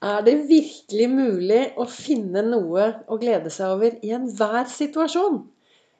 Er 0.00 0.22
det 0.24 0.32
virkelig 0.48 1.06
mulig 1.12 1.60
å 1.76 1.84
finne 1.84 2.40
noe 2.46 2.84
å 3.04 3.18
glede 3.20 3.50
seg 3.52 3.74
over 3.74 3.96
i 4.00 4.14
enhver 4.16 4.62
situasjon? 4.72 5.42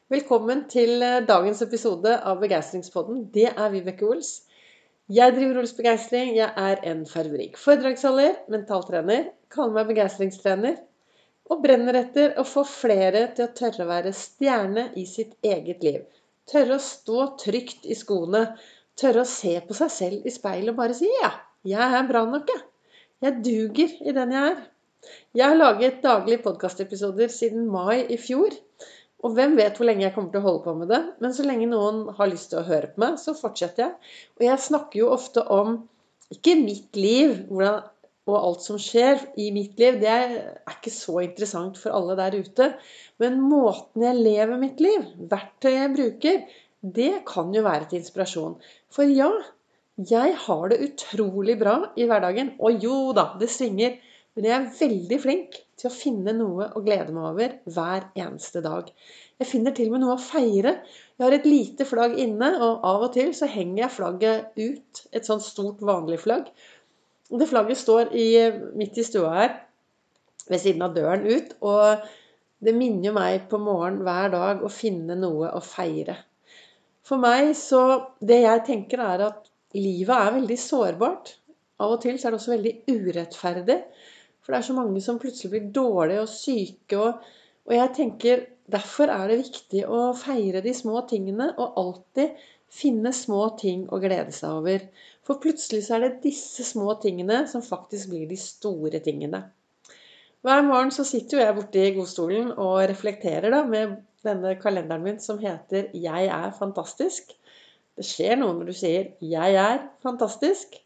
Velkommen 0.09 0.63
til 0.73 1.05
eh, 1.05 1.19
dagens 1.29 1.61
episode 1.67 2.15
av 2.31 2.41
Begeistringspodden. 2.41 3.27
Det 3.35 3.51
er 3.51 3.75
Vibeke 3.75 4.07
Ols. 4.09 4.31
Jeg 5.13 5.35
driver 5.37 5.61
Ols 5.61 5.75
Begeistring. 5.77 6.33
Jeg 6.39 6.49
er 6.49 6.81
en 6.89 7.03
farverik 7.11 7.61
foredragsholder, 7.61 8.39
mentaltrener, 8.49 9.29
kaller 9.53 9.77
meg 9.77 9.93
begeistringstrener 9.93 10.81
og 11.53 11.61
brenner 11.67 12.01
etter 12.01 12.41
å 12.41 12.47
få 12.49 12.65
flere 12.65 13.27
til 13.37 13.51
å 13.51 13.53
tørre 13.61 13.85
å 13.85 13.91
være 13.93 14.15
stjerne 14.17 14.87
i 14.97 15.05
sitt 15.13 15.37
eget 15.45 15.85
liv. 15.85 16.01
Tørre 16.49 16.81
å 16.81 16.87
stå 16.89 17.29
trygt 17.45 17.85
i 17.85 18.01
skoene. 18.01 18.47
Tørre 18.97 19.29
å 19.29 19.33
se 19.37 19.59
på 19.61 19.77
seg 19.77 19.93
selv 20.01 20.25
i 20.25 20.33
speilet 20.33 20.73
og 20.73 20.81
bare 20.81 20.97
si 20.97 21.13
ja, 21.21 21.35
jeg 21.69 22.01
er 22.01 22.09
bra 22.09 22.25
nok, 22.25 22.49
jeg. 22.49 22.70
Jeg 23.21 23.43
duger 23.45 23.95
i 24.01 24.15
den 24.17 24.33
jeg 24.33 24.53
er. 24.55 24.61
Jeg 25.37 25.47
har 25.53 25.59
laget 25.59 26.03
daglige 26.05 26.43
podkastepisoder 26.45 27.29
siden 27.33 27.67
mai 27.73 28.07
i 28.09 28.17
fjor. 28.21 28.55
Og 29.21 29.35
hvem 29.37 29.59
vet 29.59 29.77
hvor 29.77 29.89
lenge 29.89 30.07
jeg 30.07 30.15
kommer 30.15 30.33
til 30.33 30.41
å 30.41 30.47
holde 30.47 30.65
på 30.65 30.75
med 30.79 30.89
det. 30.93 31.01
Men 31.21 31.35
så 31.37 31.45
lenge 31.45 31.69
noen 31.69 32.07
har 32.17 32.31
lyst 32.31 32.53
til 32.53 32.63
å 32.63 32.67
høre 32.69 32.89
på 32.95 33.03
meg, 33.05 33.19
så 33.21 33.37
fortsetter 33.37 33.85
jeg. 33.85 34.13
Og 34.39 34.47
jeg 34.47 34.67
snakker 34.67 35.03
jo 35.03 35.11
ofte 35.13 35.45
om 35.53 35.77
ikke 36.33 36.57
mitt 36.63 36.97
liv 36.97 37.35
hvordan, 37.51 37.83
og 38.31 38.37
alt 38.39 38.65
som 38.65 38.79
skjer 38.81 39.23
i 39.41 39.51
mitt 39.53 39.79
liv. 39.81 40.01
Det 40.01 40.11
er 40.11 40.35
ikke 40.73 40.93
så 40.95 41.21
interessant 41.25 41.79
for 41.81 41.93
alle 41.97 42.17
der 42.19 42.37
ute. 42.41 42.73
Men 43.21 43.41
måten 43.43 44.05
jeg 44.07 44.21
lever 44.21 44.61
mitt 44.61 44.81
liv, 44.81 45.09
verktøyet 45.31 45.81
jeg 45.81 45.95
bruker, 45.97 46.43
det 46.81 47.13
kan 47.29 47.53
jo 47.53 47.65
være 47.67 47.91
til 47.91 48.01
inspirasjon. 48.01 48.55
For 48.95 49.09
ja, 49.13 49.29
jeg 50.09 50.37
har 50.47 50.71
det 50.71 50.81
utrolig 50.85 51.59
bra 51.61 51.75
i 51.99 52.07
hverdagen. 52.09 52.55
Og 52.63 52.85
jo 52.85 53.11
da, 53.17 53.33
det 53.41 53.51
svinger. 53.53 53.99
Men 54.39 54.47
jeg 54.47 54.55
er 54.57 54.69
veldig 54.79 55.19
flink 55.21 55.57
til 55.81 55.89
å 55.89 55.93
finne 55.93 56.33
noe 56.37 56.69
å 56.77 56.83
glede 56.85 57.13
meg 57.13 57.27
over 57.33 57.57
hver 57.75 58.07
eneste 58.15 58.63
dag. 58.63 58.87
Jeg 59.41 59.51
finner 59.51 59.75
til 59.75 59.91
og 59.91 59.97
med 59.97 60.05
noe 60.05 60.15
å 60.15 60.23
feire. 60.23 60.77
Jeg 61.19 61.25
har 61.25 61.35
et 61.37 61.49
lite 61.49 61.87
flagg 61.89 62.15
inne, 62.23 62.53
og 62.63 62.87
av 62.87 63.09
og 63.09 63.15
til 63.17 63.35
så 63.37 63.49
henger 63.51 63.83
jeg 63.83 63.97
flagget 63.97 64.61
ut. 64.61 65.03
Et 65.11 65.27
sånt 65.27 65.45
stort, 65.45 65.83
vanlig 65.85 66.21
flagg. 66.23 66.49
Det 67.31 67.51
flagget 67.51 67.83
står 67.83 68.15
i, 68.17 68.29
midt 68.79 69.03
i 69.03 69.07
stua 69.07 69.35
her, 69.35 69.53
ved 70.51 70.63
siden 70.63 70.87
av 70.87 70.95
døren 70.95 71.27
ut. 71.27 71.53
Og 71.67 72.09
det 72.63 72.77
minner 72.77 73.17
meg 73.17 73.49
på 73.51 73.59
morgenen 73.61 74.05
hver 74.07 74.33
dag 74.33 74.63
å 74.63 74.73
finne 74.73 75.19
noe 75.19 75.51
å 75.57 75.63
feire. 75.65 76.21
For 77.03 77.19
meg 77.19 77.57
så 77.59 77.83
Det 78.23 78.45
jeg 78.45 78.67
tenker, 78.69 79.03
er 79.03 79.27
at 79.33 79.50
livet 79.77 80.15
er 80.17 80.37
veldig 80.39 80.59
sårbart. 80.61 81.35
Av 81.81 81.95
og 81.95 82.01
til 82.03 82.17
er 82.17 82.33
det 82.33 82.39
også 82.39 82.55
veldig 82.55 82.73
urettferdig. 82.91 83.79
For 84.41 84.53
det 84.53 84.61
er 84.61 84.69
så 84.69 84.77
mange 84.77 85.03
som 85.05 85.21
plutselig 85.21 85.53
blir 85.53 85.69
dårlige 85.75 86.25
og 86.25 86.33
syke. 86.33 86.99
Og, 86.99 87.21
og 87.69 87.77
jeg 87.77 87.95
tenker 87.97 88.47
derfor 88.71 89.13
er 89.13 89.31
det 89.31 89.43
viktig 89.45 89.85
å 89.87 90.11
feire 90.19 90.63
de 90.65 90.75
små 90.77 91.05
tingene 91.11 91.51
og 91.57 91.79
alltid 91.81 92.37
finne 92.71 93.13
små 93.15 93.49
ting 93.59 93.87
å 93.91 93.99
glede 94.03 94.35
seg 94.35 94.61
over. 94.61 94.85
For 95.27 95.41
plutselig 95.43 95.87
så 95.87 95.97
er 95.97 96.07
det 96.07 96.21
disse 96.27 96.65
små 96.67 96.95
tingene 97.03 97.43
som 97.51 97.65
faktisk 97.67 98.13
blir 98.13 98.29
de 98.31 98.39
store 98.39 99.03
tingene. 99.05 99.43
Hver 100.41 100.63
morgen 100.65 100.93
så 100.95 101.05
sitter 101.05 101.37
jo 101.37 101.43
jeg 101.43 101.57
borti 101.59 101.89
godstolen 101.97 102.55
og 102.55 102.79
reflekterer 102.89 103.53
da 103.53 103.65
med 103.69 103.99
denne 104.25 104.55
kalenderen 104.61 105.05
min 105.05 105.19
som 105.21 105.39
heter 105.41 105.91
'Jeg 105.93 106.31
er 106.33 106.55
fantastisk'. 106.57 107.35
Det 107.99 108.07
skjer 108.07 108.39
noe 108.41 108.55
når 108.57 108.71
du 108.71 108.77
sier 108.77 109.11
'jeg 109.21 109.57
er 109.61 109.79
fantastisk'. 110.05 110.79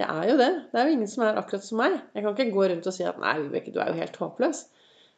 Jeg 0.00 0.08
er 0.08 0.30
jo 0.30 0.36
det. 0.38 0.52
Det 0.72 0.80
er 0.80 0.86
jo 0.86 0.92
ingen 0.96 1.08
som 1.10 1.24
er 1.24 1.36
akkurat 1.36 1.64
som 1.64 1.78
meg. 1.82 2.00
Jeg 2.14 2.22
kan 2.22 2.36
ikke 2.36 2.54
gå 2.54 2.68
rundt 2.70 2.86
og 2.86 2.94
si 2.94 3.02
at 3.04 3.18
'nei, 3.18 3.38
Vibeke, 3.42 3.72
du 3.74 3.80
er 3.80 3.88
jo 3.88 4.00
helt 4.00 4.16
håpløs'. 4.16 4.64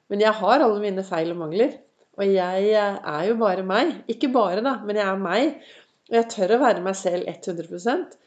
Men 0.08 0.20
jeg 0.20 0.32
har 0.32 0.58
alle 0.60 0.80
mine 0.80 1.04
feil 1.04 1.30
og 1.30 1.36
mangler. 1.36 1.78
Og 2.18 2.26
jeg 2.28 2.72
er 2.76 3.22
jo 3.28 3.36
bare 3.40 3.62
meg. 3.62 4.04
Ikke 4.08 4.32
bare, 4.32 4.60
da, 4.64 4.74
men 4.84 4.96
jeg 4.96 5.08
er 5.08 5.16
meg. 5.16 5.62
Og 6.10 6.16
jeg 6.18 6.28
tør 6.34 6.56
å 6.56 6.62
være 6.66 6.82
meg 6.84 6.96
selv 6.96 7.28
100% 7.28 8.18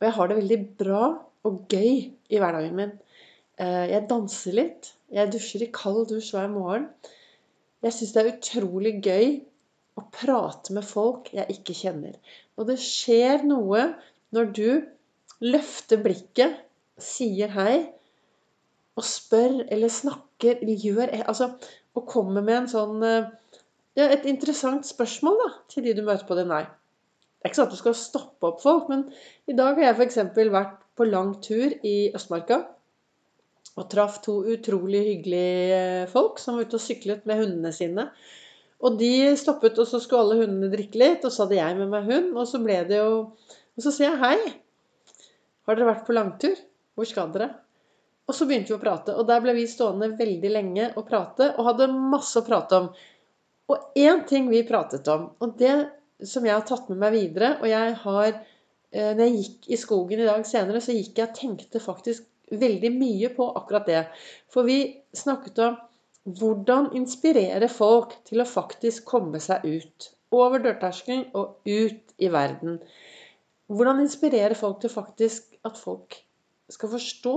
Og 0.00 0.06
jeg 0.06 0.12
har 0.12 0.28
det 0.28 0.36
veldig 0.36 0.60
bra 0.78 1.06
og 1.44 1.64
gøy 1.68 2.12
i 2.30 2.38
hverdagen 2.38 2.76
min. 2.76 2.92
Eh, 3.58 3.86
jeg 3.90 4.06
danser 4.10 4.56
litt. 4.58 4.92
Jeg 5.10 5.32
dusjer 5.32 5.64
i 5.66 5.72
kald 5.74 6.08
dusj 6.10 6.32
hver 6.34 6.48
morgen. 6.52 6.88
Jeg 7.84 7.92
syns 7.92 8.14
det 8.14 8.22
er 8.22 8.30
utrolig 8.32 8.94
gøy 9.04 9.26
å 9.98 10.04
prate 10.14 10.74
med 10.74 10.86
folk 10.86 11.30
jeg 11.34 11.58
ikke 11.58 11.76
kjenner. 11.78 12.16
Og 12.58 12.68
det 12.70 12.78
skjer 12.82 13.44
noe 13.46 13.86
når 14.34 14.50
du 14.56 14.68
løfter 15.44 16.00
blikket, 16.02 16.58
sier 16.98 17.50
hei, 17.54 17.76
og 18.94 19.06
spør 19.06 19.64
eller 19.74 19.90
snakker 19.90 20.60
eller 20.62 20.78
gjør 20.78 21.10
Altså 21.24 21.48
og 21.94 22.06
kommer 22.10 22.42
med 22.42 22.56
en 22.60 22.70
sånn 22.70 23.02
eh, 23.06 23.26
ja, 23.98 24.08
et 24.10 24.26
interessant 24.26 24.86
spørsmål 24.86 25.36
da, 25.38 25.50
til 25.70 25.86
de 25.86 25.94
du 25.94 26.02
møter 26.06 26.26
på 26.26 26.36
din 26.38 26.50
vei. 26.50 26.64
Det 26.66 27.46
er 27.46 27.52
ikke 27.52 27.60
sånn 27.60 27.68
at 27.68 27.74
du 27.74 27.80
skal 27.80 27.96
stoppe 27.98 28.48
opp 28.48 28.62
folk, 28.62 28.88
men 28.90 29.04
i 29.50 29.54
dag 29.54 29.76
har 29.78 29.92
jeg 29.92 29.98
f.eks. 29.98 30.18
vært 30.50 30.80
på 30.98 31.06
lang 31.06 31.34
tur 31.44 31.74
i 31.86 32.10
Østmarka. 32.16 32.64
Og 33.74 33.86
traff 33.90 34.20
to 34.22 34.38
utrolig 34.54 35.02
hyggelige 35.08 36.06
folk 36.12 36.38
som 36.42 36.56
var 36.56 36.66
ute 36.66 36.78
og 36.78 36.82
syklet 36.82 37.24
med 37.26 37.40
hundene 37.42 37.72
sine. 37.74 38.08
Og 38.84 38.98
de 39.00 39.32
stoppet, 39.40 39.78
og 39.80 39.88
så 39.88 40.00
skulle 40.02 40.24
alle 40.24 40.42
hundene 40.42 40.68
drikke 40.72 41.00
litt. 41.00 41.24
Og 41.24 41.32
så 41.32 41.44
hadde 41.44 41.60
jeg 41.60 41.78
med 41.80 41.90
meg 41.92 42.08
hund. 42.10 42.30
Og 42.36 42.48
så 42.48 42.60
ble 42.62 42.82
det 42.88 43.00
jo 43.00 43.10
Og 43.74 43.82
så 43.82 43.90
sier 43.90 44.12
jeg 44.12 44.20
hei. 44.20 44.52
Har 45.66 45.74
dere 45.74 45.88
vært 45.88 46.04
på 46.06 46.14
langtur? 46.14 46.58
Hvor 46.94 47.08
skal 47.08 47.32
dere? 47.34 47.48
Og 48.28 48.36
så 48.36 48.46
begynte 48.48 48.70
vi 48.70 48.76
å 48.76 48.82
prate. 48.82 49.16
Og 49.18 49.26
der 49.28 49.42
ble 49.42 49.56
vi 49.56 49.66
stående 49.68 50.12
veldig 50.18 50.52
lenge 50.52 50.92
og 50.94 51.08
prate. 51.08 51.50
Og 51.56 51.68
hadde 51.72 51.90
masse 51.92 52.38
å 52.38 52.46
prate 52.46 52.78
om. 52.78 52.92
Og 53.72 53.98
én 53.98 54.22
ting 54.28 54.50
vi 54.52 54.60
pratet 54.68 55.08
om, 55.08 55.30
og 55.40 55.54
det 55.56 55.72
som 56.28 56.44
jeg 56.44 56.52
har 56.52 56.66
tatt 56.68 56.90
med 56.90 56.98
meg 57.00 57.14
videre 57.14 57.54
Og 57.62 57.68
jeg 57.68 57.94
har 58.02 58.26
eh, 58.28 59.12
Når 59.16 59.22
jeg 59.22 59.38
gikk 59.38 59.68
i 59.72 59.78
skogen 59.80 60.20
i 60.20 60.28
dag 60.28 60.44
senere, 60.46 60.82
så 60.84 60.94
gikk 60.94 61.18
jeg 61.18 61.30
og 61.30 61.38
tenkte 61.38 61.82
faktisk 61.82 62.28
veldig 62.52 62.90
mye 62.94 63.30
på 63.34 63.46
akkurat 63.56 63.88
det. 63.88 64.02
For 64.52 64.68
vi 64.68 64.78
snakket 65.16 65.62
om 65.64 65.78
hvordan 66.24 66.92
inspirere 66.96 67.68
folk 67.68 68.16
til 68.28 68.40
å 68.40 68.48
faktisk 68.48 69.04
komme 69.08 69.40
seg 69.42 69.64
ut. 69.64 70.10
Over 70.34 70.62
dørterskelen 70.64 71.28
og 71.36 71.60
ut 71.68 72.14
i 72.18 72.30
verden. 72.32 72.78
Hvordan 73.70 74.02
inspirere 74.02 74.56
folk 74.58 74.80
til 74.82 74.92
faktisk 74.92 75.54
at 75.64 75.78
folk 75.80 76.16
skal 76.72 76.90
forstå 76.96 77.36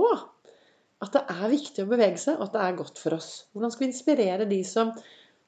at 1.04 1.14
det 1.14 1.22
er 1.30 1.52
viktig 1.52 1.84
å 1.84 1.90
bevege 1.92 2.18
seg, 2.18 2.38
og 2.38 2.48
at 2.48 2.56
det 2.56 2.64
er 2.64 2.78
godt 2.80 2.98
for 2.98 3.14
oss. 3.14 3.30
Hvordan 3.52 3.70
skal 3.70 3.84
vi 3.84 3.90
inspirere 3.92 4.48
de 4.50 4.58
som 4.66 4.90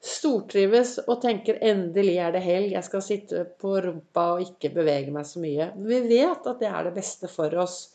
stortrives 0.01 0.95
og 1.03 1.19
tenker 1.21 1.59
'endelig 1.61 2.15
er 2.17 2.31
det 2.33 2.41
helg, 2.41 2.71
jeg 2.71 2.83
skal 2.87 3.03
sitte 3.05 3.43
på 3.61 3.75
rumpa 3.85 4.23
og 4.35 4.45
ikke 4.45 4.73
bevege 4.73 5.11
meg 5.13 5.27
så 5.29 5.41
mye'. 5.43 5.73
Vi 5.75 5.99
vet 6.07 6.47
at 6.47 6.59
det 6.59 6.69
er 6.69 6.87
det 6.87 6.95
beste 6.95 7.27
for 7.27 7.53
oss. 7.61 7.91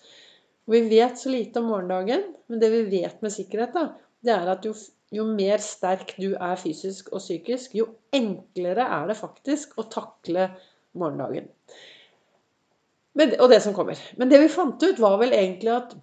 Vi 0.67 0.83
vet 0.91 1.19
så 1.19 1.31
lite 1.31 1.59
om 1.59 1.71
morgendagen, 1.71 2.35
men 2.49 2.61
det 2.61 2.71
vi 2.71 3.01
vet 3.01 3.23
med 3.23 3.33
sikkerhet, 3.33 3.75
da, 3.75 3.89
det 4.23 4.35
er 4.35 4.53
at 4.53 4.65
jo 4.67 4.75
jo 5.17 5.27
mer 5.29 5.63
sterk 5.63 6.15
du 6.21 6.35
er 6.35 6.59
fysisk 6.61 7.11
og 7.13 7.23
psykisk, 7.23 7.75
jo 7.79 7.89
enklere 8.15 8.87
er 8.99 9.11
det 9.11 9.19
faktisk 9.19 9.77
å 9.81 9.87
takle 9.93 10.51
morgendagen. 10.97 11.49
Men, 13.17 13.33
og 13.41 13.49
det 13.53 13.63
som 13.65 13.75
kommer. 13.77 13.99
Men 14.21 14.29
det 14.33 14.43
vi 14.43 14.53
fant 14.53 14.83
ut, 14.83 15.01
var 15.01 15.17
vel 15.23 15.33
egentlig 15.33 15.73
at 15.73 15.97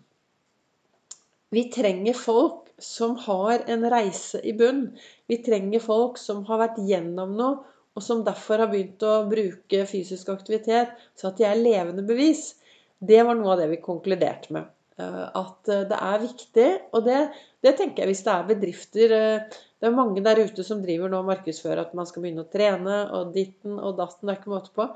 vi 1.53 1.67
trenger 1.69 2.17
folk 2.17 2.71
som 2.81 3.13
har 3.27 3.61
en 3.69 3.85
reise 3.93 4.41
i 4.41 4.55
bunn. 4.57 4.87
Vi 5.29 5.37
trenger 5.45 5.83
folk 5.83 6.17
som 6.17 6.41
har 6.47 6.63
vært 6.63 6.81
gjennom 6.81 7.35
noe, 7.37 7.59
og 7.93 8.01
som 8.01 8.23
derfor 8.25 8.63
har 8.63 8.71
begynt 8.71 9.03
å 9.05 9.19
bruke 9.29 9.83
fysisk 9.85 10.31
aktivitet, 10.33 10.95
så 11.13 11.29
at 11.29 11.37
de 11.37 11.45
er 11.45 11.59
levende 11.59 12.05
bevis. 12.07 12.55
Det 12.97 13.21
var 13.21 13.37
noe 13.37 13.53
av 13.53 13.61
det 13.61 13.69
vi 13.75 13.83
konkluderte 13.83 14.55
med. 14.55 14.72
Eh, 15.01 15.27
at 15.39 15.69
eh, 15.73 15.85
det 15.89 15.99
er 15.99 16.19
viktig. 16.21 16.67
Og 16.93 17.05
det, 17.07 17.19
det, 17.65 17.75
tenker 17.77 18.03
jeg 18.03 18.11
hvis 18.11 18.25
det 18.25 18.33
er 18.33 18.49
bedrifter 18.49 19.15
eh, 19.17 19.61
Det 19.81 19.89
er 19.89 19.95
mange 19.95 20.23
der 20.25 20.43
ute 20.45 20.65
som 20.65 20.83
driver 20.83 21.11
nå 21.11 21.23
og 21.23 21.31
markedsfører 21.31 21.81
at 21.81 21.95
man 21.97 22.07
skal 22.07 22.23
begynne 22.23 22.45
å 22.45 22.51
trene, 22.51 22.99
og 23.17 23.33
ditten 23.35 23.79
og 23.79 23.97
datten. 23.97 24.27
Det 24.27 24.35
er 24.35 24.41
ikke 24.41 24.53
måte 24.53 24.75
på. 24.75 24.87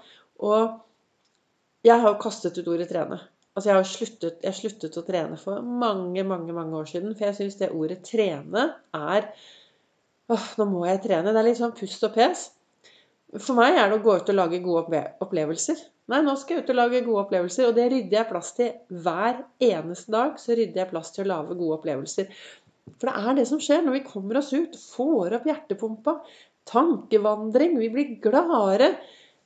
Og 0.48 0.78
jeg 1.88 2.00
har 2.04 2.14
jo 2.14 2.22
kastet 2.22 2.58
ut 2.60 2.70
ordet 2.72 2.90
'trene'. 2.92 3.20
Altså 3.58 3.72
jeg 3.72 3.78
har 3.78 3.88
sluttet, 3.90 4.44
jeg 4.46 4.54
sluttet 4.54 4.98
å 5.00 5.06
trene 5.06 5.38
for 5.42 5.66
mange, 5.66 6.22
mange 6.24 6.54
mange 6.54 6.78
år 6.78 6.90
siden. 6.92 7.16
For 7.18 7.30
jeg 7.30 7.40
syns 7.40 7.58
det 7.60 7.74
ordet 7.74 8.04
'trene' 8.06 8.68
er 8.94 9.32
Åh, 10.28 10.48
nå 10.60 10.66
må 10.68 10.82
jeg 10.84 11.00
trene. 11.06 11.32
Det 11.32 11.40
er 11.40 11.46
litt 11.48 11.60
sånn 11.60 11.76
pust 11.76 12.02
og 12.04 12.12
pes. 12.12 12.50
For 13.36 13.58
meg 13.58 13.76
er 13.76 13.90
det 13.92 13.98
å 14.00 14.04
gå 14.06 14.14
ut 14.22 14.30
og 14.32 14.38
lage 14.38 14.60
gode 14.64 15.02
opplevelser. 15.24 15.82
Nei, 16.08 16.22
nå 16.24 16.38
skal 16.40 16.56
jeg 16.56 16.64
ut 16.64 16.70
og 16.72 16.78
lage 16.78 17.04
gode 17.04 17.26
opplevelser, 17.26 17.68
og 17.68 17.76
det 17.76 17.90
rydder 17.92 18.22
jeg 18.22 18.30
plass 18.30 18.54
til 18.56 19.02
hver 19.04 19.42
eneste 19.68 20.14
dag. 20.14 20.38
Så 20.40 20.56
rydder 20.56 20.86
jeg 20.86 20.92
plass 20.94 21.12
til 21.12 21.26
å 21.26 21.32
lage 21.34 21.58
gode 21.60 21.82
opplevelser. 21.82 22.32
For 22.96 23.12
det 23.12 23.16
er 23.20 23.38
det 23.38 23.46
som 23.50 23.60
skjer 23.62 23.84
når 23.84 23.98
vi 23.98 24.06
kommer 24.08 24.40
oss 24.40 24.54
ut, 24.56 24.80
får 24.96 25.36
opp 25.38 25.48
hjertepumpa, 25.50 26.16
tankevandring, 26.72 27.76
vi 27.82 27.92
blir 27.92 28.16
gladere. 28.24 28.94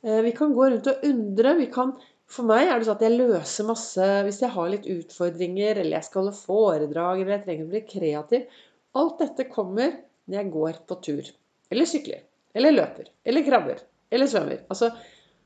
Eh, 0.06 0.22
vi 0.27 0.34
kan 0.38 0.54
gå 0.54 0.69
rundt 0.69 0.89
og 0.94 1.06
undre. 1.10 1.57
Vi 1.63 1.69
kan 1.74 1.98
For 2.31 2.48
meg 2.48 2.69
er 2.69 2.80
det 2.80 2.88
sånn 2.88 2.95
at 2.95 3.01
jeg 3.04 3.18
løser 3.18 3.66
masse 3.68 4.06
hvis 4.24 4.38
jeg 4.39 4.54
har 4.54 4.69
litt 4.72 4.86
utfordringer, 4.88 5.81
eller 5.81 5.98
jeg 5.98 6.07
skal 6.07 6.22
holde 6.22 6.38
foredrag, 6.38 7.19
eller 7.19 7.34
jeg 7.36 7.44
trenger 7.44 7.66
å 7.66 7.72
bli 7.74 7.81
kreativ. 7.89 8.62
Alt 9.01 9.19
dette 9.19 9.50
kommer 9.51 9.98
når 10.30 10.38
jeg 10.38 10.54
går 10.54 10.80
på 10.88 10.98
tur. 11.04 11.31
Eller 11.68 11.89
sykler. 11.92 12.22
Eller 12.57 12.75
løper. 12.75 13.09
Eller 13.25 13.45
krabber. 13.48 13.81
Eller 14.12 14.27
svømmer. 14.27 14.63
Altså, 14.69 14.92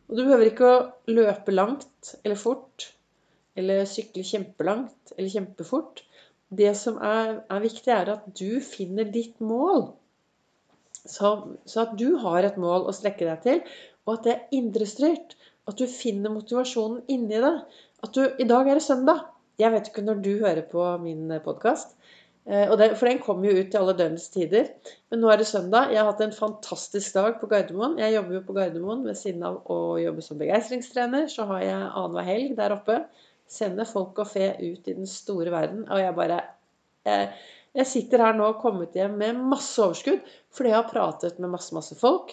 og 0.09 0.17
du 0.17 0.23
behøver 0.23 0.51
ikke 0.51 0.69
å 0.69 0.83
løpe 1.11 1.53
langt 1.53 2.13
eller 2.23 2.39
fort. 2.39 2.89
Eller 3.57 3.85
sykle 3.89 4.25
kjempelangt 4.25 5.15
eller 5.17 5.31
kjempefort. 5.31 6.03
Det 6.55 6.73
som 6.77 6.99
er, 7.01 7.39
er 7.49 7.63
viktig, 7.63 7.91
er 7.93 8.11
at 8.13 8.25
du 8.37 8.59
finner 8.63 9.07
ditt 9.09 9.39
mål. 9.41 9.87
Så, 11.05 11.31
så, 11.65 11.85
at 11.85 11.95
du 11.97 12.17
har 12.21 12.45
et 12.45 12.57
mål 12.61 12.87
å 12.89 12.93
strekke 12.95 13.27
deg 13.27 13.41
til, 13.43 13.61
og 14.05 14.17
at 14.17 14.25
det 14.25 14.33
er 14.35 14.57
indrestyrt. 14.59 15.35
At 15.65 15.79
du 15.81 15.89
finner 15.89 16.33
motivasjonen 16.33 17.05
inni 17.09 17.41
det. 17.41 17.55
At 18.05 18.13
du 18.13 18.21
I 18.25 18.45
dag 18.49 18.69
er 18.69 18.77
det 18.77 18.85
søndag. 18.85 19.23
Jeg 19.57 19.71
vet 19.73 19.89
ikke 19.89 20.03
når 20.05 20.21
du 20.21 20.31
hører 20.43 20.65
på 20.69 20.85
min 21.01 21.31
podkast. 21.45 21.95
Eh, 22.45 22.71
for 22.93 23.09
den 23.09 23.21
kommer 23.23 23.49
jo 23.49 23.57
ut 23.57 23.71
til 23.73 23.81
alle 23.81 23.95
døgnets 23.97 24.29
tider. 24.33 24.69
Men 25.09 25.23
nå 25.23 25.31
er 25.33 25.41
det 25.41 25.47
søndag. 25.49 25.93
Jeg 25.93 26.01
har 26.01 26.11
hatt 26.11 26.21
en 26.25 26.35
fantastisk 26.35 27.17
dag 27.17 27.39
på 27.41 27.49
Gardermoen. 27.51 27.97
Jeg 28.01 28.13
jobber 28.17 28.37
jo 28.37 28.43
på 28.45 28.57
Gardermoen 28.57 29.05
ved 29.07 29.17
siden 29.19 29.45
av 29.47 29.61
å 29.71 29.79
jobbe 30.01 30.25
som 30.25 30.41
begeistringstrener. 30.41 31.27
Så 31.31 31.47
har 31.49 31.63
jeg 31.65 31.81
annenhver 31.87 32.29
helg 32.29 32.55
der 32.59 32.77
oppe. 32.77 33.01
Sender 33.49 33.89
folk 33.89 34.21
og 34.21 34.29
fe 34.29 34.53
ut 34.61 34.87
i 34.87 34.97
den 34.97 35.09
store 35.09 35.53
verden. 35.53 35.85
Og 35.89 36.01
jeg 36.01 36.17
bare 36.17 36.39
jeg, 37.05 37.29
jeg 37.75 37.89
sitter 37.89 38.23
her 38.23 38.37
nå 38.37 38.47
og 38.53 38.61
kommet 38.63 38.95
hjem 38.97 39.17
med 39.19 39.43
masse 39.51 39.77
overskudd 39.83 40.23
fordi 40.55 40.71
jeg 40.71 40.79
har 40.79 40.89
pratet 40.89 41.39
med 41.43 41.51
masse, 41.53 41.73
masse 41.75 41.97
folk. 41.99 42.31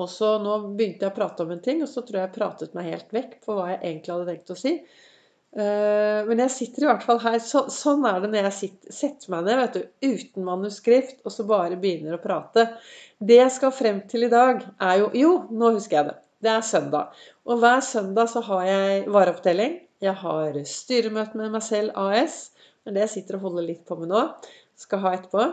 Og 0.00 0.08
så 0.10 0.34
nå 0.42 0.56
begynte 0.74 1.06
jeg 1.06 1.12
å 1.12 1.16
prate 1.16 1.44
om 1.44 1.52
en 1.54 1.62
ting, 1.62 1.82
og 1.84 1.90
så 1.90 2.02
tror 2.02 2.18
jeg 2.18 2.26
jeg 2.26 2.34
pratet 2.34 2.72
meg 2.74 2.88
helt 2.90 3.12
vekk 3.14 3.36
på 3.44 3.54
hva 3.54 3.68
jeg 3.70 3.80
egentlig 3.84 4.14
hadde 4.14 4.32
tenkt 4.32 4.50
å 4.50 4.56
si. 4.58 4.72
Eh, 5.54 6.20
men 6.26 6.40
jeg 6.42 6.50
sitter 6.50 6.82
i 6.84 6.88
hvert 6.88 7.04
fall 7.06 7.20
her. 7.22 7.38
Så, 7.42 7.66
sånn 7.72 8.04
er 8.08 8.20
det 8.22 8.32
når 8.32 8.48
jeg 8.48 8.56
sitter, 8.58 8.96
setter 8.96 9.34
meg 9.34 9.46
ned 9.46 9.60
vet 9.60 9.76
du, 9.78 9.84
uten 10.10 10.48
manuskript 10.48 11.22
og 11.22 11.34
så 11.34 11.46
bare 11.48 11.78
begynner 11.80 12.16
å 12.16 12.22
prate. 12.22 12.66
Det 13.22 13.38
jeg 13.38 13.54
skal 13.54 13.74
frem 13.74 14.02
til 14.10 14.26
i 14.26 14.32
dag, 14.32 14.64
er 14.82 15.00
jo 15.02 15.10
Jo, 15.14 15.32
nå 15.54 15.74
husker 15.76 16.00
jeg 16.00 16.10
det. 16.10 16.18
Det 16.44 16.50
er 16.52 16.66
søndag. 16.66 17.14
Og 17.48 17.62
hver 17.62 17.80
søndag 17.86 18.28
så 18.32 18.42
har 18.44 18.66
jeg 18.68 19.06
vareopptelling. 19.14 19.78
Jeg 20.04 20.18
har 20.20 20.58
styremøte 20.68 21.38
med 21.40 21.54
meg 21.54 21.64
selv 21.64 21.94
AS. 21.96 22.50
Er 22.84 22.92
det 22.92 23.06
jeg 23.06 23.14
sitter 23.14 23.38
og 23.38 23.46
holder 23.48 23.70
litt 23.70 23.86
på 23.88 23.96
med 23.96 24.10
nå. 24.12 24.26
Skal 24.76 25.00
ha 25.06 25.14
etterpå. 25.16 25.46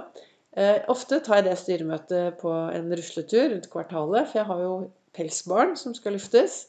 Eh, 0.60 0.82
ofte 0.92 1.22
tar 1.24 1.40
jeg 1.40 1.48
det 1.48 1.60
styremøtet 1.62 2.42
på 2.42 2.52
en 2.52 2.90
rusletur 2.92 3.54
rundt 3.54 3.70
kvartalet, 3.72 4.28
for 4.28 4.42
jeg 4.42 4.50
har 4.50 4.64
jo 4.66 4.74
pelsbarn 5.16 5.78
som 5.80 5.96
skal 5.96 6.18
luftes. 6.18 6.66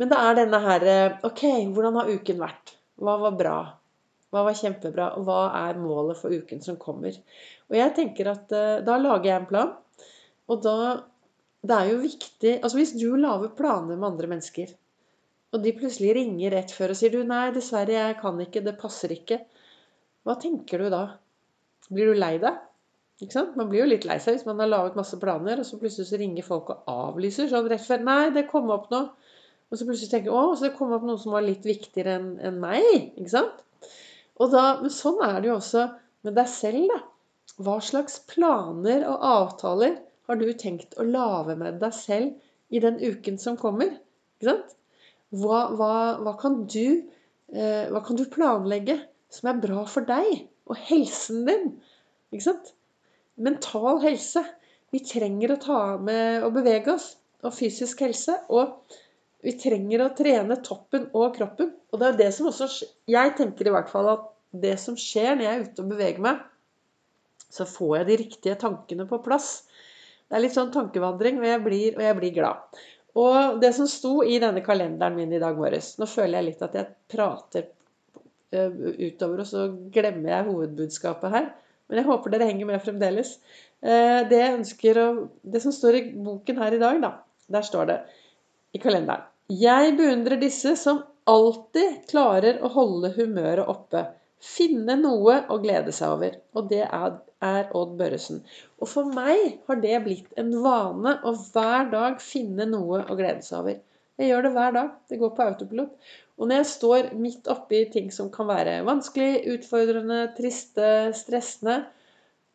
Men 0.00 0.10
det 0.10 0.18
er 0.18 0.38
denne 0.40 0.60
her 0.64 0.84
eh, 0.90 1.16
Ok, 1.26 1.42
hvordan 1.74 1.98
har 2.00 2.10
uken 2.10 2.40
vært? 2.42 2.74
Hva 3.00 3.16
var 3.22 3.36
bra? 3.38 3.56
Hva 4.34 4.42
var 4.48 4.56
kjempebra? 4.58 5.12
Og 5.18 5.26
hva 5.28 5.40
er 5.60 5.78
målet 5.78 6.18
for 6.18 6.34
uken 6.34 6.62
som 6.64 6.78
kommer? 6.80 7.16
Og 7.70 7.76
jeg 7.78 7.94
tenker 7.98 8.30
at 8.32 8.54
eh, 8.54 8.80
da 8.86 8.98
lager 8.98 9.30
jeg 9.30 9.42
en 9.42 9.50
plan. 9.50 9.74
Og 10.50 10.62
da 10.64 10.78
Det 11.64 11.76
er 11.76 11.92
jo 11.92 12.00
viktig 12.02 12.50
Altså 12.60 12.76
hvis 12.76 12.96
du 12.98 13.14
lager 13.16 13.54
planer 13.56 13.96
med 13.96 14.10
andre 14.10 14.28
mennesker, 14.34 14.74
og 15.54 15.62
de 15.62 15.72
plutselig 15.76 16.16
ringer 16.16 16.50
rett 16.50 16.72
før 16.74 16.92
og 16.92 16.98
sier 16.98 17.12
du, 17.14 17.20
'Nei, 17.22 17.52
dessverre, 17.54 17.94
jeg 17.94 18.16
kan 18.18 18.40
ikke. 18.42 18.62
Det 18.66 18.74
passer 18.80 19.12
ikke.' 19.14 19.38
Hva 20.26 20.34
tenker 20.42 20.82
du 20.82 20.88
da? 20.90 21.02
Blir 21.92 22.10
du 22.10 22.18
lei 22.18 22.38
deg? 22.42 22.58
Ikke 23.22 23.36
sant? 23.36 23.54
Man 23.56 23.68
blir 23.70 23.84
jo 23.84 23.90
litt 23.92 24.06
lei 24.08 24.16
seg 24.18 24.34
hvis 24.34 24.46
man 24.48 24.58
har 24.58 24.70
laget 24.72 24.96
masse 24.98 25.18
planer, 25.22 25.60
og 25.62 25.68
så 25.68 25.78
plutselig 25.78 26.08
så 26.08 26.18
ringer 26.18 26.46
folk 26.46 26.72
og 26.74 26.90
avlyser 26.90 27.52
sånn 27.52 27.68
rett 27.70 27.86
før. 27.86 28.02
'Nei, 28.02 28.32
det 28.34 28.48
kom 28.50 28.72
opp 28.74 28.90
noe.' 28.90 29.23
Og 29.74 29.80
så 29.80 29.86
plutselig 29.88 30.12
tenker 30.12 30.30
jeg 30.30 30.38
'Å, 30.38 30.54
så 30.54 30.68
det 30.68 30.76
kom 30.78 30.92
opp 30.94 31.02
noe 31.02 31.18
som 31.18 31.34
var 31.34 31.42
litt 31.42 31.66
viktigere 31.66 32.14
enn 32.20 32.28
en 32.46 32.60
meg.' 32.62 33.16
Ikke 33.18 33.32
sant? 33.32 33.64
Og 34.38 34.52
da, 34.52 34.62
men 34.80 34.92
sånn 34.94 35.18
er 35.26 35.40
det 35.40 35.50
jo 35.50 35.56
også 35.56 35.88
med 36.22 36.38
deg 36.38 36.46
selv, 36.52 36.86
da. 36.92 37.00
Hva 37.58 37.74
slags 37.82 38.20
planer 38.30 39.02
og 39.10 39.26
avtaler 39.30 39.98
har 40.28 40.38
du 40.38 40.46
tenkt 40.58 40.94
å 40.94 41.06
lage 41.06 41.58
med 41.58 41.80
deg 41.82 41.92
selv 41.94 42.38
i 42.70 42.82
den 42.86 43.02
uken 43.02 43.38
som 43.42 43.58
kommer? 43.58 43.90
Ikke 44.38 44.52
sant? 44.52 44.78
Hva, 45.34 45.66
hva, 45.74 45.90
hva, 46.22 46.36
kan 46.38 46.62
du, 46.70 47.02
eh, 47.50 47.90
hva 47.90 48.02
kan 48.06 48.16
du 48.18 48.24
planlegge 48.30 49.00
som 49.34 49.50
er 49.50 49.62
bra 49.66 49.84
for 49.90 50.06
deg 50.06 50.46
og 50.70 50.78
helsen 50.86 51.44
din? 51.50 51.68
Ikke 52.30 52.48
sant? 52.48 52.74
mental 53.36 54.00
helse. 54.04 54.42
Vi 54.94 55.02
trenger 55.02 55.54
å 55.54 55.60
ta 55.62 55.80
med 55.98 56.44
og 56.46 56.54
bevege 56.58 56.94
oss. 56.94 57.14
Og 57.44 57.52
fysisk 57.52 58.04
helse. 58.04 58.36
Og 58.48 58.78
vi 59.44 59.52
trenger 59.60 60.00
å 60.00 60.12
trene 60.16 60.56
toppen 60.64 61.10
og 61.12 61.34
kroppen. 61.36 61.74
Og 61.92 62.00
det 62.00 62.08
er 62.08 62.18
det 62.22 62.30
som 62.36 62.48
også 62.48 62.68
Jeg 63.10 63.34
tenker 63.38 63.68
i 63.68 63.74
hvert 63.74 63.90
fall 63.92 64.08
at 64.14 64.30
det 64.54 64.76
som 64.80 64.96
skjer 64.98 65.34
når 65.34 65.44
jeg 65.44 65.54
er 65.54 65.64
ute 65.66 65.82
og 65.82 65.90
beveger 65.90 66.24
meg, 66.24 66.40
så 67.52 67.66
får 67.68 67.98
jeg 67.98 68.08
de 68.08 68.18
riktige 68.22 68.58
tankene 68.58 69.06
på 69.10 69.20
plass. 69.22 69.66
Det 70.24 70.38
er 70.38 70.42
litt 70.42 70.56
sånn 70.56 70.72
tankevandring, 70.74 71.40
og 71.42 71.46
jeg 71.46 71.62
blir, 71.62 71.98
og 71.98 72.02
jeg 72.06 72.18
blir 72.18 72.32
glad. 72.38 72.78
Og 73.20 73.60
det 73.62 73.70
som 73.76 73.90
sto 73.90 74.14
i 74.26 74.40
denne 74.42 74.62
kalenderen 74.64 75.14
min 75.14 75.34
i 75.36 75.38
dag 75.38 75.54
morges 75.54 75.92
Nå 76.00 76.08
føler 76.10 76.40
jeg 76.40 76.46
litt 76.48 76.64
at 76.66 76.72
jeg 76.74 76.88
prater 77.12 77.68
eh, 78.50 78.80
utover, 79.10 79.44
og 79.44 79.50
så 79.50 79.68
glemmer 79.94 80.32
jeg 80.32 80.48
hovedbudskapet 80.48 81.36
her. 81.36 81.52
Men 81.90 82.00
jeg 82.00 82.08
håper 82.08 82.32
dere 82.32 82.48
henger 82.48 82.70
med 82.70 82.82
fremdeles. 82.82 83.36
Eh, 83.84 84.24
det 84.30 84.42
ønsker 84.54 85.04
det 85.42 85.62
som 85.62 85.74
står 85.74 86.00
i 86.00 86.04
boken 86.16 86.64
her 86.64 86.74
i 86.74 86.82
dag, 86.82 86.98
da, 87.04 87.14
der 87.58 87.70
står 87.70 87.92
det 87.92 88.00
i 88.74 88.82
kalenderen 88.82 89.28
Jeg 89.52 89.96
beundrer 89.98 90.38
disse 90.40 90.70
som 90.80 91.02
alltid 91.28 92.06
klarer 92.08 92.62
å 92.64 92.70
holde 92.72 93.10
humøret 93.12 93.68
oppe. 93.68 94.06
Finne 94.40 94.96
noe 94.96 95.42
å 95.52 95.58
glede 95.60 95.92
seg 95.92 96.14
over. 96.16 96.38
Og 96.56 96.70
det 96.70 96.86
er, 96.86 97.18
Odd 97.76 97.92
Børresen. 97.98 98.40
Og 98.80 98.88
for 98.88 99.10
meg 99.12 99.58
har 99.68 99.82
det 99.82 99.98
blitt 100.06 100.40
en 100.40 100.48
vane 100.64 101.18
å 101.28 101.34
hver 101.52 101.90
dag 101.92 102.16
finne 102.24 102.64
noe 102.70 103.02
å 103.04 103.18
glede 103.18 103.44
seg 103.44 103.58
over. 103.60 103.76
Jeg 104.16 104.30
gjør 104.30 104.46
det 104.46 104.54
hver 104.56 104.74
dag. 104.78 104.90
Det 105.12 105.20
går 105.20 105.34
på 105.36 105.46
autopilot. 105.50 106.10
Og 106.40 106.48
når 106.48 106.62
jeg 106.62 106.70
står 106.72 107.12
midt 107.20 107.52
oppi 107.52 107.84
ting 107.92 108.08
som 108.16 108.32
kan 108.32 108.48
være 108.48 108.80
vanskelig, 108.88 109.44
utfordrende, 109.58 110.22
triste, 110.38 110.90
stressende, 111.20 111.82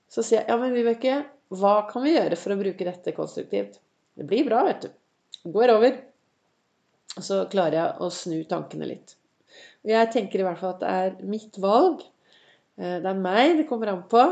så 0.10 0.26
sier 0.26 0.42
jeg 0.42 0.50
ja, 0.50 0.58
men 0.58 0.74
Vibeke, 0.74 1.22
hva 1.54 1.84
kan 1.92 2.02
vi 2.02 2.18
gjøre 2.18 2.38
for 2.40 2.56
å 2.56 2.62
bruke 2.66 2.90
dette 2.90 3.14
konstruktivt? 3.14 3.78
Det 4.18 4.26
blir 4.26 4.50
bra, 4.50 4.66
vet 4.66 4.88
du. 4.88 4.96
Det 5.44 5.54
går 5.54 5.78
over. 5.78 6.00
Og 7.18 7.26
så 7.26 7.42
klarer 7.52 7.78
jeg 7.80 8.06
å 8.06 8.12
snu 8.14 8.38
tankene 8.50 8.88
litt. 8.90 9.16
Og 9.84 9.92
jeg 9.94 10.12
tenker 10.14 10.42
i 10.42 10.46
hvert 10.46 10.60
fall 10.62 10.76
at 10.76 10.84
det 10.84 10.94
er 11.02 11.32
mitt 11.32 11.58
valg. 11.62 12.04
Eh, 12.80 13.00
det 13.02 13.10
er 13.10 13.24
meg 13.24 13.58
det 13.60 13.68
kommer 13.70 13.94
an 13.94 14.06
på. 14.12 14.24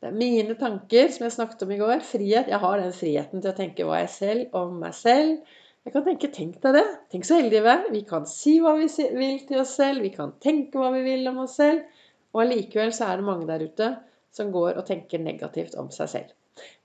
Det 0.00 0.08
er 0.08 0.16
mine 0.16 0.56
tanker, 0.56 1.10
som 1.12 1.26
jeg 1.26 1.36
snakket 1.36 1.66
om 1.66 1.72
i 1.74 1.80
går. 1.80 1.98
Frihet. 2.04 2.48
Jeg 2.48 2.60
har 2.62 2.80
den 2.80 2.94
friheten 2.96 3.42
til 3.42 3.52
å 3.52 3.56
tenke 3.56 3.84
hva 3.84 4.00
jeg 4.00 4.12
selv 4.14 4.56
om 4.56 4.78
meg 4.80 4.96
selv. 4.96 5.56
Jeg 5.84 5.94
kan 5.94 6.04
tenke 6.04 6.28
tenk 6.32 6.58
deg 6.64 6.76
det. 6.76 6.86
Tenk 7.12 7.26
så 7.28 7.36
heldige 7.38 7.64
vi 7.64 7.72
er. 7.72 7.86
Vi 7.92 8.02
kan 8.08 8.26
si 8.28 8.58
hva 8.64 8.74
vi 8.78 8.88
vil 9.16 9.42
til 9.48 9.62
oss 9.62 9.76
selv. 9.76 10.04
Vi 10.04 10.12
kan 10.14 10.32
tenke 10.40 10.80
hva 10.80 10.90
vi 10.94 11.04
vil 11.04 11.28
om 11.28 11.42
oss 11.44 11.58
selv. 11.60 11.84
Og 12.32 12.44
allikevel 12.44 12.92
så 12.96 13.10
er 13.10 13.20
det 13.20 13.28
mange 13.28 13.48
der 13.48 13.64
ute 13.64 13.90
som 14.32 14.52
går 14.54 14.76
og 14.78 14.86
tenker 14.88 15.22
negativt 15.22 15.76
om 15.80 15.88
seg 15.92 16.12
selv. 16.12 16.34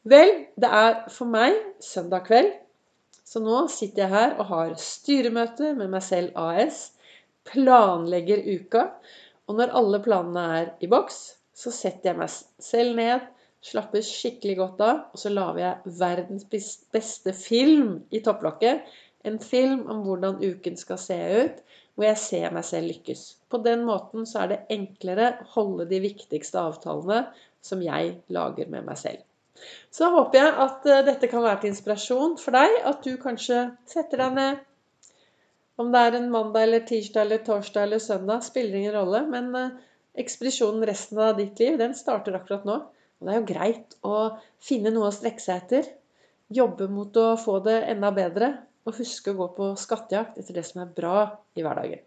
Vel, 0.07 0.31
det 0.59 0.69
er 0.69 1.03
for 1.11 1.29
meg 1.29 1.55
søndag 1.83 2.27
kveld. 2.27 2.51
Så 3.25 3.41
nå 3.41 3.65
sitter 3.73 4.05
jeg 4.05 4.13
her 4.13 4.35
og 4.39 4.49
har 4.51 4.75
styremøte 4.79 5.73
med 5.77 5.89
meg 5.93 6.03
selv 6.05 6.35
AS. 6.37 6.91
Planlegger 7.49 8.43
uka. 8.45 8.89
Og 9.49 9.57
når 9.59 9.73
alle 9.77 10.01
planene 10.05 10.43
er 10.59 10.69
i 10.85 10.89
boks, 10.89 11.17
så 11.55 11.73
setter 11.73 12.11
jeg 12.11 12.21
meg 12.21 12.31
selv 12.69 12.97
ned 12.97 13.31
Slapper 13.65 14.03
skikkelig 14.05 14.59
godt 14.59 14.81
av. 14.85 14.97
Og 15.15 15.21
så 15.21 15.31
lager 15.33 15.61
jeg 15.63 15.93
verdens 15.99 16.45
beste 16.93 17.33
film 17.33 17.95
i 18.13 18.21
topplokket. 18.25 18.85
En 19.25 19.39
film 19.41 19.87
om 19.89 20.03
hvordan 20.05 20.37
uken 20.43 20.77
skal 20.77 20.99
se 21.01 21.17
ut, 21.17 21.63
hvor 21.95 22.05
jeg 22.05 22.21
ser 22.21 22.53
meg 22.53 22.67
selv 22.67 22.91
lykkes. 22.91 23.23
På 23.49 23.57
den 23.65 23.85
måten 23.87 24.27
så 24.29 24.43
er 24.43 24.51
det 24.51 24.63
enklere 24.75 25.31
å 25.41 25.47
holde 25.55 25.89
de 25.89 26.03
viktigste 26.03 26.61
avtalene 26.61 27.23
som 27.65 27.81
jeg 27.81 28.19
lager 28.29 28.69
med 28.69 28.85
meg 28.85 29.01
selv. 29.01 29.23
Så 29.93 30.09
håper 30.11 30.39
jeg 30.39 30.53
at 30.65 30.87
eh, 30.89 31.03
dette 31.07 31.29
kan 31.31 31.43
være 31.45 31.61
til 31.63 31.73
inspirasjon 31.73 32.37
for 32.41 32.55
deg. 32.55 32.79
At 32.87 33.05
du 33.05 33.15
kanskje 33.21 33.61
setter 33.89 34.23
deg 34.25 34.37
ned. 34.37 34.63
Om 35.81 35.91
det 35.91 36.01
er 36.07 36.17
en 36.19 36.31
mandag 36.31 36.67
eller 36.67 36.85
tirsdag 36.87 37.25
eller 37.25 37.43
torsdag 37.43 37.87
eller 37.87 37.99
søndag, 38.03 38.43
spiller 38.45 38.79
ingen 38.79 38.95
rolle. 38.95 39.23
Men 39.31 39.51
eh, 39.59 39.73
ekspedisjonen 40.23 40.85
resten 40.87 41.21
av 41.23 41.35
ditt 41.39 41.59
liv, 41.63 41.79
den 41.81 41.95
starter 41.97 42.37
akkurat 42.37 42.67
nå. 42.67 42.79
Og 43.19 43.27
det 43.27 43.33
er 43.33 43.41
jo 43.41 43.49
greit 43.51 43.99
å 44.03 44.15
finne 44.63 44.91
noe 44.95 45.09
å 45.09 45.15
strekke 45.15 45.43
seg 45.43 45.63
etter. 45.63 45.91
Jobbe 46.53 46.89
mot 46.91 47.15
å 47.17 47.33
få 47.41 47.59
det 47.65 47.81
enda 47.91 48.11
bedre. 48.15 48.55
Og 48.85 48.99
huske 48.99 49.31
å 49.31 49.37
gå 49.39 49.47
på 49.55 49.67
skattejakt 49.81 50.35
etter 50.37 50.59
det 50.59 50.65
som 50.67 50.83
er 50.83 50.91
bra 50.93 51.21
i 51.57 51.63
hverdagen. 51.65 52.03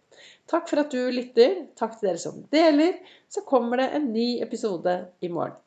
Takk 0.46 0.68
for 0.70 0.84
at 0.84 0.92
du 0.94 1.08
lytter. 1.10 1.64
Takk 1.78 1.96
til 1.96 2.10
dere 2.10 2.20
som 2.22 2.36
deler. 2.52 3.00
Så 3.32 3.42
kommer 3.48 3.80
det 3.82 3.88
en 3.96 4.12
ny 4.12 4.28
episode 4.44 4.94
i 5.24 5.32
morgen. 5.32 5.56